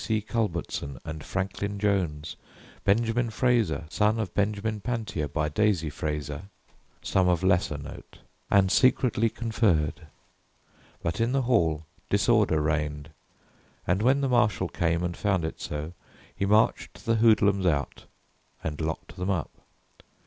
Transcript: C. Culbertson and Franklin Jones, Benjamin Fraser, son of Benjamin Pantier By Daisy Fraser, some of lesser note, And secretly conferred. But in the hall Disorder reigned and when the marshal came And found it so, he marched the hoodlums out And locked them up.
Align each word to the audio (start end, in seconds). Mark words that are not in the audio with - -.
C. 0.03 0.19
Culbertson 0.19 0.99
and 1.05 1.23
Franklin 1.23 1.77
Jones, 1.77 2.35
Benjamin 2.83 3.29
Fraser, 3.29 3.85
son 3.91 4.17
of 4.19 4.33
Benjamin 4.33 4.81
Pantier 4.81 5.27
By 5.27 5.47
Daisy 5.47 5.91
Fraser, 5.91 6.49
some 7.03 7.27
of 7.29 7.43
lesser 7.43 7.77
note, 7.77 8.17
And 8.49 8.71
secretly 8.71 9.29
conferred. 9.29 10.07
But 11.03 11.21
in 11.21 11.33
the 11.33 11.43
hall 11.43 11.85
Disorder 12.09 12.59
reigned 12.63 13.11
and 13.85 14.01
when 14.01 14.21
the 14.21 14.29
marshal 14.29 14.69
came 14.69 15.03
And 15.03 15.15
found 15.15 15.45
it 15.45 15.61
so, 15.61 15.93
he 16.35 16.47
marched 16.47 17.05
the 17.05 17.17
hoodlums 17.17 17.67
out 17.67 18.05
And 18.63 18.81
locked 18.81 19.17
them 19.17 19.29
up. 19.29 19.51